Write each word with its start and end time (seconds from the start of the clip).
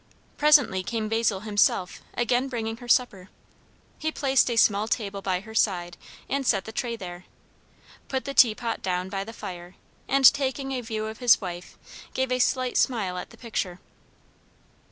Presently 0.35 0.81
came 0.81 1.09
Basil 1.09 1.41
himself, 1.41 2.01
again 2.15 2.47
bringing 2.47 2.77
her 2.77 2.87
supper. 2.87 3.29
He 3.99 4.11
placed 4.11 4.49
a 4.49 4.55
small 4.55 4.87
table 4.87 5.21
by 5.21 5.41
her 5.41 5.53
side 5.53 5.95
and 6.27 6.43
set 6.43 6.65
the 6.65 6.71
tray 6.71 6.95
there; 6.95 7.25
put 8.07 8.25
the 8.25 8.33
teapot 8.33 8.81
down 8.81 9.09
by 9.09 9.23
the 9.23 9.31
fire; 9.31 9.75
and 10.07 10.25
taking 10.33 10.71
a 10.71 10.81
view 10.81 11.05
of 11.05 11.19
his 11.19 11.39
wife, 11.39 11.77
gave 12.15 12.31
a 12.31 12.39
slight 12.39 12.77
smile 12.77 13.15
at 13.15 13.29
the 13.29 13.37
picture. 13.37 13.79